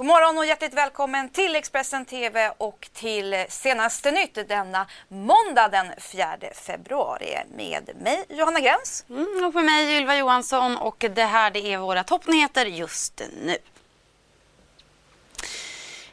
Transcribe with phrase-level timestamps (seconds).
[0.00, 5.92] God morgon och hjärtligt välkommen till Expressen TV och till senaste nytt denna måndag den
[5.98, 9.04] 4 februari med mig Johanna Gräns.
[9.10, 13.58] Mm, och för mig Ylva Johansson och det här det är våra toppnyheter just nu.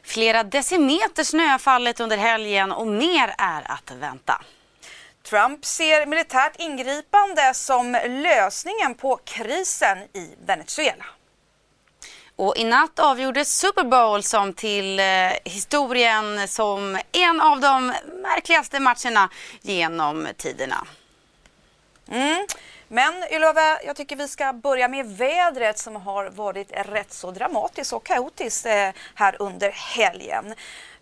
[0.03, 4.41] Flera decimeter snö har fallit under helgen och mer är att vänta.
[5.23, 11.05] Trump ser militärt ingripande som lösningen på krisen i Venezuela.
[12.37, 15.05] Och i natt avgjordes Super Bowl som till eh,
[15.45, 19.29] historien som en av de märkligaste matcherna
[19.61, 20.87] genom tiderna.
[22.11, 22.47] Mm.
[22.87, 27.93] Men Ylva, jag tycker vi ska börja med vädret som har varit rätt så dramatiskt
[27.93, 30.53] och kaotiskt eh, här under helgen.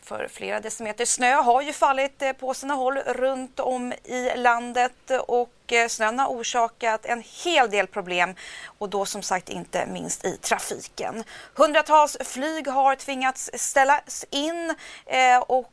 [0.05, 5.11] För flera decimeter snö har ju fallit eh, på sina håll runt om i landet
[5.27, 10.25] och eh, snön har orsakat en hel del problem och då som sagt inte minst
[10.25, 11.23] i trafiken.
[11.55, 15.71] Hundratals flyg har tvingats ställas in eh, och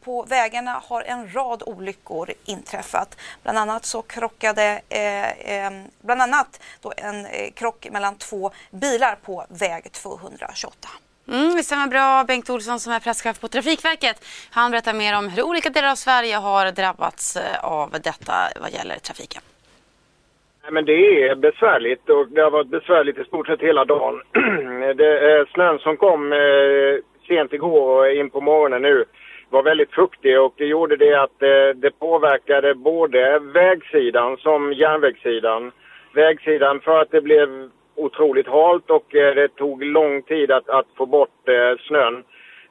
[0.00, 3.16] på vägarna har en rad olyckor inträffat.
[3.42, 9.92] Bland annat så krockade eh, bland annat då en krock mellan två bilar på väg
[9.92, 10.88] 228.
[11.30, 12.24] Mm, det stämmer bra.
[12.28, 14.16] Bengt Olsson som är presschef på Trafikverket.
[14.50, 18.70] Han berättar mer om hur olika delar av Sverige har drabbats eh, av detta vad
[18.70, 19.42] gäller trafiken.
[20.70, 24.22] Men det är besvärligt och det har varit besvärligt i stort sett hela dagen.
[24.96, 26.94] det eh, snön som kom eh,
[27.28, 29.04] sent igår och in på morgonen nu
[29.50, 31.38] var väldigt fuktig och det gjorde det att
[31.74, 35.72] det påverkade både vägsidan som järnvägssidan.
[36.14, 37.70] Vägsidan för att det blev
[38.04, 42.24] otroligt halt och eh, det tog lång tid att, att få bort eh, snön.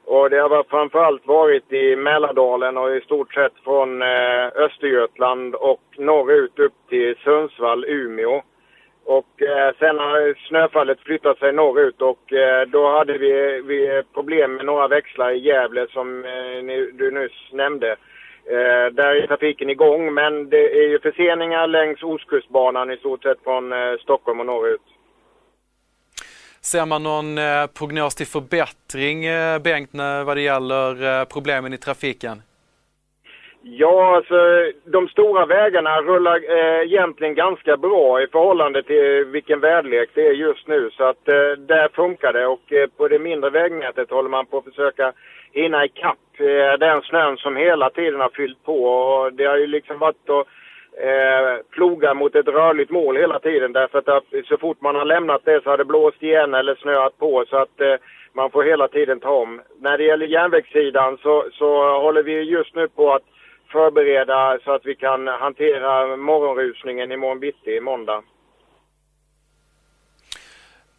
[0.04, 5.82] Och det har framförallt varit i Mälardalen och i stort sett från eh, Östergötland och
[5.98, 8.42] norrut upp till Sundsvall, Umeå.
[9.04, 14.54] Och eh, sen har snöfallet flyttat sig norrut och eh, då hade vi, vi problem
[14.54, 17.96] med några växlar i Gävle som eh, ni, du nyss nämnde.
[18.44, 23.44] Eh, där är trafiken igång men det är ju förseningar längs Ostkustbanan i stort sett
[23.44, 24.82] från eh, Stockholm och norrut.
[26.62, 29.90] Ser man någon eh, prognos till förbättring, eh, Bengt,
[30.26, 32.42] vad det gäller eh, problemen i trafiken?
[33.62, 34.34] Ja, alltså
[34.84, 40.32] de stora vägarna rullar eh, egentligen ganska bra i förhållande till vilken väderlek det är
[40.32, 40.90] just nu.
[40.96, 44.58] Så att eh, där funkar det och eh, på det mindre vägnätet håller man på
[44.58, 45.12] att försöka
[45.52, 48.84] hinna ikapp eh, den snön som hela tiden har fyllt på.
[48.84, 50.46] Och det har ju liksom varit att
[51.00, 55.04] eh, plogar mot ett rörligt mål hela tiden därför att eh, så fort man har
[55.04, 57.94] lämnat det så har det blåst igen eller snöat på så att eh,
[58.32, 59.60] man får hela tiden ta om.
[59.80, 63.22] När det gäller järnvägssidan så, så håller vi just nu på att
[63.72, 68.22] förbereda så att vi kan hantera morgonrusningen imorgon bitti, måndag.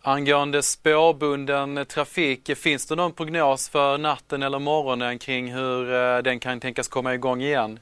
[0.04, 6.40] Angående spårbunden trafik, finns det någon prognos för natten eller morgonen kring hur eh, den
[6.40, 7.80] kan tänkas komma igång igen?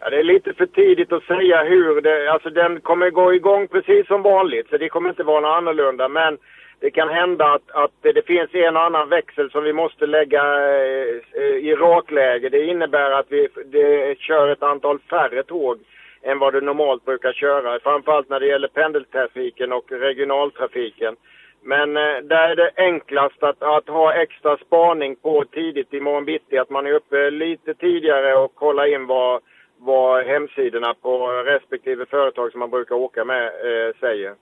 [0.00, 3.68] Ja, det är lite för tidigt att säga hur det, alltså den kommer gå igång
[3.68, 6.38] precis som vanligt så det kommer inte vara något annorlunda men
[6.80, 10.42] det kan hända att, att det finns en och annan växel som vi måste lägga
[10.42, 12.48] eh, eh, i rakläge.
[12.48, 15.78] Det innebär att vi det kör ett antal färre tåg
[16.22, 17.80] än vad du normalt brukar köra.
[17.80, 21.16] Framförallt när det gäller pendeltrafiken och regionaltrafiken.
[21.62, 26.24] Men eh, där är det enklast att, att ha extra spaning på tidigt i morgon
[26.24, 26.58] bitti.
[26.58, 29.40] Att man är uppe lite tidigare och kollar in vad,
[29.80, 34.34] vad hemsidorna på respektive företag som man brukar åka med eh, säger.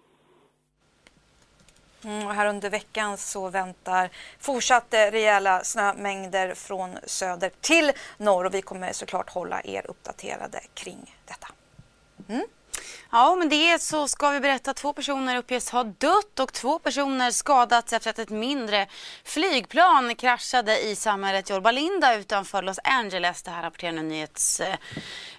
[2.04, 8.44] Mm, och här under veckan så väntar fortsatt eh, rejäla snömängder från söder till norr
[8.44, 11.48] och vi kommer såklart hålla er uppdaterade kring detta.
[12.28, 12.46] Mm.
[13.10, 16.78] Ja, men det så ska vi berätta att två personer uppges ha dött och två
[16.78, 18.86] personer skadats efter att ett mindre
[19.24, 23.42] flygplan kraschade i samhället Jorbalinda utanför Los Angeles.
[23.42, 24.76] Det här rapporterar nu nyhets, eh,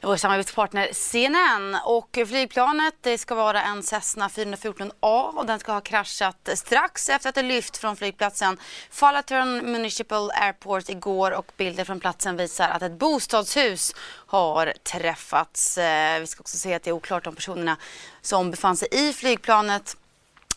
[0.01, 1.77] vår samarbetspartner CNN.
[1.85, 7.29] Och flygplanet det ska vara en Cessna 414A och den ska ha kraschat strax efter
[7.29, 8.57] att det lyft från flygplatsen
[8.91, 13.95] Fallaturn Municipal Airport igår och bilder från platsen visar att ett bostadshus
[14.29, 15.77] har träffats.
[15.77, 17.77] Eh, vi ska också säga att det är oklart om personerna
[18.21, 19.97] som befann sig i flygplanet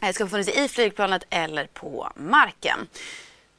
[0.03, 2.89] eh, ska ska befunnit sig i flygplanet eller på marken.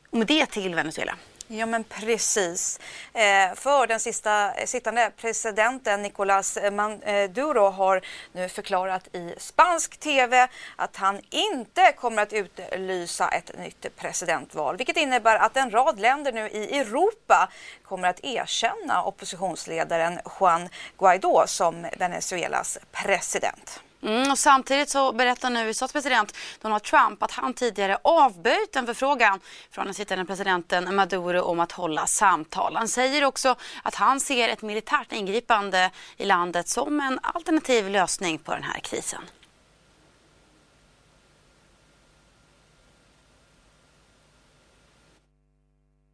[0.09, 1.15] Och med det till Venezuela.
[1.47, 2.79] Ja men precis.
[3.13, 8.01] Eh, för den sista eh, sittande presidenten Nicolás Maduro har
[8.31, 14.77] nu förklarat i spansk tv att han inte kommer att utlysa ett nytt presidentval.
[14.77, 17.49] Vilket innebär att en rad länder nu i Europa
[17.83, 23.83] kommer att erkänna oppositionsledaren Juan Guaidó som Venezuelas president.
[24.03, 28.85] Mm, och samtidigt så berättar nu USAs president Donald Trump att han tidigare avböjt en
[28.85, 29.39] förfrågan
[29.71, 32.75] från den sittande presidenten Maduro om att hålla samtal.
[32.75, 38.37] Han säger också att han ser ett militärt ingripande i landet som en alternativ lösning
[38.37, 39.21] på den här krisen.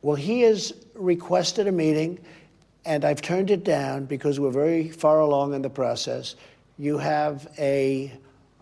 [0.02, 2.20] Well, he has requested a meeting,
[2.86, 6.36] and I've turned it down because we're very far along in the process.
[6.80, 8.12] You have a,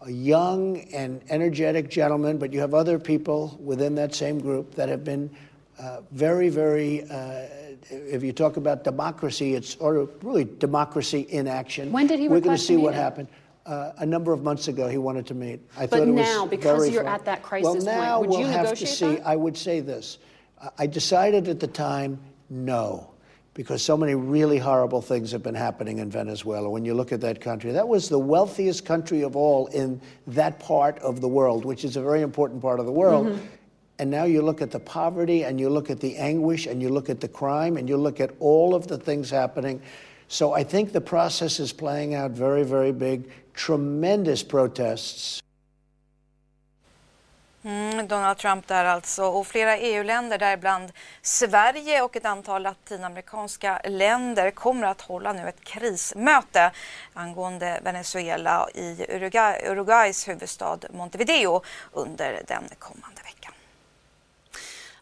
[0.04, 4.90] a, young and energetic gentleman, but you have other people within that same group that
[4.90, 5.30] have been
[5.80, 7.04] uh, very, very.
[7.10, 7.46] Uh,
[7.90, 11.92] if you talk about democracy, it's or really democracy in action.
[11.92, 12.28] When did he?
[12.28, 13.28] We're going to see what happened.
[13.66, 15.60] Uh, a number of months ago, he wanted to meet.
[15.76, 17.14] I but thought it now, was because you're fun.
[17.14, 19.16] at that crisis well, now point, would we'll you have to see.
[19.16, 19.28] That?
[19.28, 20.18] I would say this:
[20.80, 23.12] I decided at the time, no
[23.58, 26.70] because so many really horrible things have been happening in Venezuela.
[26.70, 30.60] When you look at that country, that was the wealthiest country of all in that
[30.60, 33.26] part of the world, which is a very important part of the world.
[33.26, 33.46] Mm-hmm.
[33.98, 36.90] And now you look at the poverty and you look at the anguish and you
[36.90, 39.82] look at the crime and you look at all of the things happening.
[40.28, 43.28] So I think the process is playing out very, very big.
[43.56, 45.42] Tremendous protests.
[47.68, 50.92] Mm, Donald Trump där alltså och flera EU-länder däribland
[51.22, 56.72] Sverige och ett antal latinamerikanska länder kommer att hålla nu ett krismöte
[57.14, 61.62] angående Venezuela i Uruguay, Uruguays huvudstad Montevideo
[61.94, 63.27] under den kommande veckan.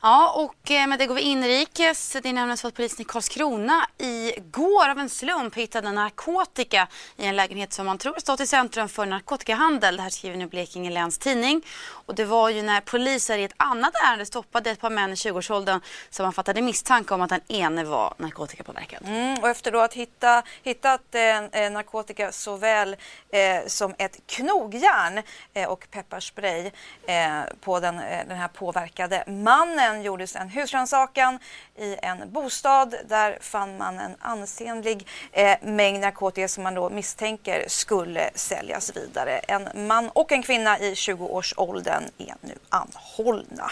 [0.06, 2.12] Ja, och eh, med det går vi inrikes.
[2.12, 6.88] Det är nämligen så att polisen i Karlskrona igår av en slump hittade narkotika
[7.18, 9.98] i en lägenhet som man tror stått i centrum för narkotikahandel.
[9.98, 11.62] Det här skriver nu Blekinge Läns Tidning.
[11.88, 15.16] Och det var ju när poliser i ett annat ärende stoppade ett par män i
[15.16, 19.02] 20-årsåldern som man fattade misstanke om att den ene var narkotikapåverkad.
[19.06, 22.96] Mm, och efter då att hitta, hittat eh, eh, narkotika såväl
[23.30, 25.22] eh, som ett knogjärn
[25.54, 26.72] eh, och pepparspray
[27.08, 31.40] eh, på den, eh, den här påverkade mannen gjordes en husrannsakan
[31.78, 32.96] i en bostad.
[33.08, 39.38] Där fann man en ansenlig eh, mängd narkotika som man då misstänker skulle säljas vidare.
[39.38, 43.72] En man och en kvinna i 20-årsåldern är nu anhållna.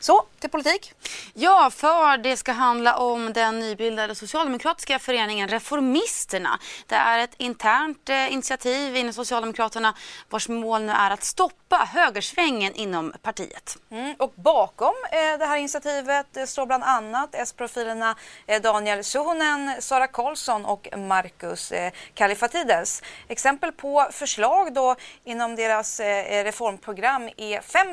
[0.00, 0.92] Så, till politik.
[1.34, 6.58] Ja, för det ska handla om den nybildade socialdemokratiska föreningen Reformisterna.
[6.86, 9.94] Det är ett internt eh, initiativ inom Socialdemokraterna
[10.28, 13.76] vars mål nu är att stoppa högersvängen inom partiet.
[13.90, 18.16] Mm, och bakom eh, det här initiativet eh, står bland annat S-profilerna
[18.46, 23.02] eh, Daniel Suhonen, Sara Karlsson och Marcus eh, Kallifatides.
[23.28, 27.86] Exempel på förslag då inom deras reformprogram är 5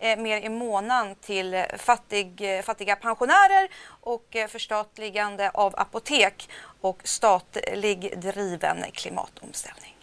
[0.00, 6.48] 000 mer i månaden till till fattig, eh, fattiga pensionärer och eh, förstatligande av apotek
[6.80, 9.96] och statlig driven klimatomställning.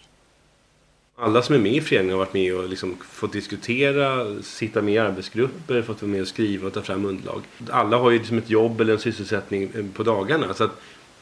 [1.18, 4.94] Alla som är med i föreningen har varit med och liksom fått diskutera, sitta med
[4.94, 7.42] i arbetsgrupper, fått vara med och skriva och ta fram underlag.
[7.70, 10.54] Alla har ju liksom ett jobb eller en sysselsättning på dagarna.
[10.54, 10.70] Så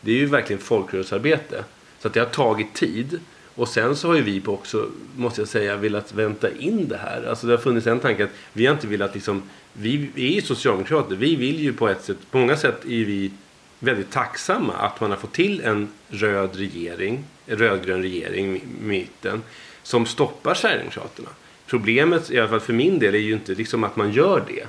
[0.01, 1.63] det är ju verkligen folkrörelsearbete.
[1.99, 3.19] Så att det har tagit tid.
[3.57, 7.23] Och sen så har ju vi också, måste jag säga, velat vänta in det här.
[7.29, 9.41] Alltså det har funnits en tanke att vi har inte velat liksom
[9.73, 11.15] vi är ju socialdemokrater.
[11.15, 13.31] Vi vill ju på ett sätt, på många sätt är vi
[13.79, 19.43] väldigt tacksamma att man har fått till en röd regering, en rödgrön regering i mitten
[19.83, 21.29] som stoppar Sverigedemokraterna.
[21.67, 24.67] Problemet, i alla fall för min del, är ju inte liksom att man gör det.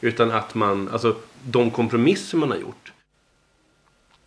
[0.00, 2.92] Utan att man, alltså de kompromisser man har gjort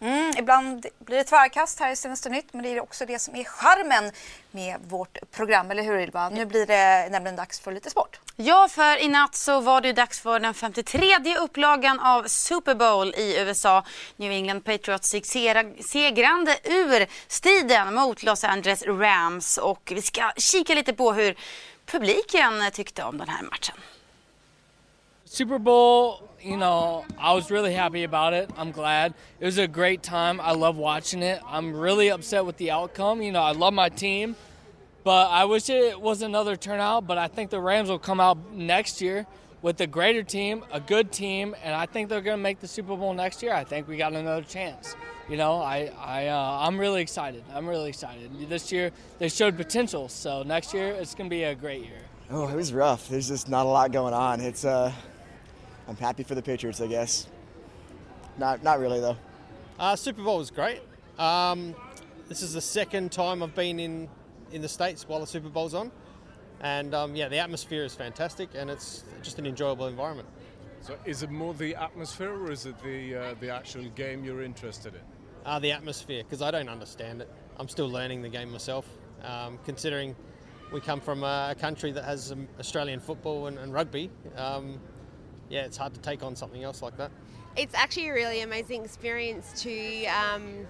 [0.05, 3.35] Mm, ibland blir det tvärkast här i Senaste Nytt men det är också det som
[3.35, 4.11] är charmen
[4.51, 6.29] med vårt program, eller hur Ylva?
[6.29, 8.19] Nu blir det nämligen dags för lite sport.
[8.35, 13.13] Ja, för i natt så var det dags för den 53 upplagan av Super Bowl
[13.17, 13.83] i USA.
[14.15, 15.25] New England Patriots gick
[15.85, 21.37] segrande ur striden mot Los Angeles Rams och vi ska kika lite på hur
[21.85, 23.75] publiken tyckte om den här matchen.
[25.27, 28.51] Super Bowl, you know, I was really happy about it.
[28.55, 29.15] I'm glad.
[29.39, 30.39] It was a great time.
[30.39, 31.41] I love watching it.
[31.47, 33.23] I'm really upset with the outcome.
[33.23, 34.35] You know, I love my team,
[35.03, 37.07] but I wish it was another turnout.
[37.07, 39.25] But I think the Rams will come out next year
[39.63, 42.67] with a greater team, a good team, and I think they're going to make the
[42.67, 43.51] Super Bowl next year.
[43.51, 44.95] I think we got another chance.
[45.27, 47.43] You know, I, I, uh, I'm really excited.
[47.51, 48.29] I'm really excited.
[48.47, 52.01] This year they showed potential, so next year it's going to be a great year.
[52.29, 53.09] Oh, it was rough.
[53.09, 54.39] There's just not a lot going on.
[54.39, 54.91] It's, uh,
[55.87, 57.27] I'm happy for the Patriots, I guess.
[58.37, 59.17] Not, not really though.
[59.79, 60.81] Uh, Super Bowl was great.
[61.19, 61.75] Um,
[62.27, 64.09] this is the second time I've been in
[64.51, 65.91] in the states while the Super Bowl's on,
[66.61, 70.27] and um, yeah, the atmosphere is fantastic, and it's just an enjoyable environment.
[70.81, 74.43] So, is it more the atmosphere, or is it the uh, the actual game you're
[74.43, 75.01] interested in?
[75.45, 77.29] Uh, the atmosphere, because I don't understand it.
[77.57, 78.87] I'm still learning the game myself.
[79.23, 80.15] Um, considering
[80.71, 84.79] we come from a country that has um, Australian football and, and rugby, um,
[85.49, 87.11] yeah, it's hard to take on something else like that.
[87.55, 90.67] It's actually a really amazing experience to um,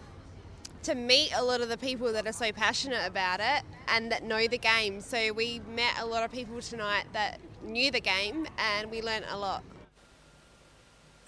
[0.84, 4.24] to meet a lot of the people that are so passionate about it and that
[4.24, 5.02] know the game.
[5.02, 9.26] So we met a lot of people tonight that knew the game and we learned
[9.30, 9.64] a lot.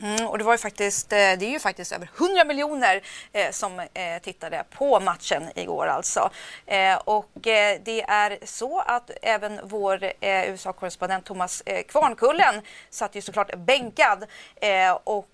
[0.02, 3.02] Mm, och det var ju faktiskt, eh, det är ju faktiskt över 100 miljoner
[3.34, 6.30] eh, som eh, tittade på matchen igår alltså.
[6.66, 13.16] Eh, och eh, det är så att även vår eh, USA-korrespondent Thomas eh, Kvarnkullen satt
[13.16, 14.26] ju såklart bänkad
[14.56, 15.28] eh, och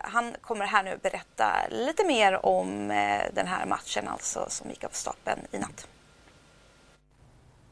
[0.00, 2.88] han kommer här nu berätta lite mer om
[3.32, 5.86] den här matchen alltså som gick av stapeln i natt.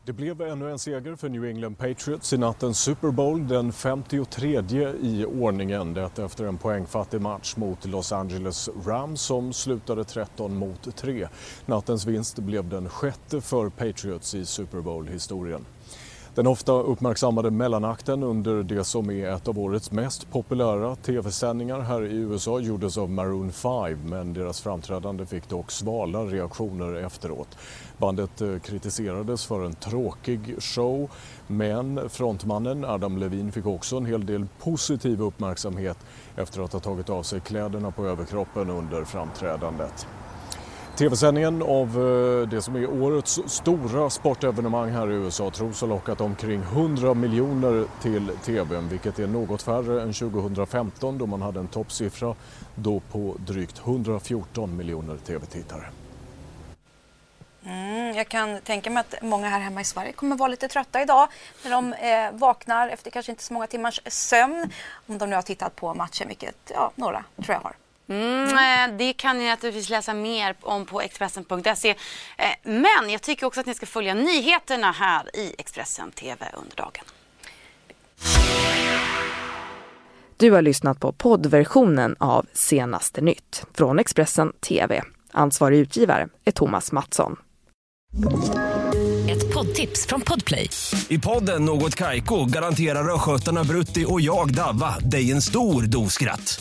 [0.07, 4.63] Det blev ännu en seger för New England Patriots i nattens Super Bowl, den 53
[5.01, 5.95] i ordningen.
[5.95, 11.29] Det efter en poängfattig match mot Los Angeles Rams som slutade 13 mot 3.
[11.67, 15.65] Nattens vinst blev den sjätte för Patriots i Super Bowl-historien.
[16.37, 22.03] Den ofta uppmärksammade mellanakten under det som är ett av årets mest populära tv-sändningar här
[22.03, 27.59] i USA gjordes av Maroon 5 men deras framträdande fick dock svala reaktioner efteråt.
[27.99, 31.11] Bandet eh, kritiserades för en tråkig show
[31.47, 35.99] men frontmannen Adam Levine fick också en hel del positiv uppmärksamhet
[36.37, 40.07] efter att ha tagit av sig kläderna på överkroppen under framträdandet.
[40.97, 46.21] Tv-sändningen av eh, det som är årets stora sportevenemang här i USA tros ha lockat
[46.21, 51.69] omkring 100 miljoner till tvn vilket är något färre än 2015 då man hade en
[51.69, 52.35] toppsiffra
[52.75, 55.85] då på drygt 114 miljoner tv-tittare.
[57.65, 61.03] Mm, jag kan tänka mig att många här hemma i Sverige kommer vara lite trötta
[61.03, 61.29] idag
[61.65, 64.71] när de eh, vaknar efter kanske inte så många timmars sömn.
[65.07, 67.77] Om de nu har tittat på matchen, vilket ja, några tror jag har.
[68.09, 71.91] Mm, eh, det kan ni naturligtvis läsa mer om på Expressen.se.
[71.91, 76.77] Eh, men jag tycker också att ni ska följa nyheterna här i Expressen TV under
[76.77, 77.05] dagen.
[80.37, 85.03] Du har lyssnat på poddversionen av Senaste nytt från Expressen TV.
[85.33, 87.37] Ansvarig utgivare är Thomas Mattsson.
[89.31, 90.71] Ett poddtips från Podplay.
[91.09, 96.61] I podden Något Kaiko garanterar östgötarna Brutti och jag, Davva, dig en stor dos skratt.